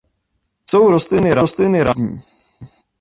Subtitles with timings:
[0.69, 2.19] Jsou rostliny rané i pozdní.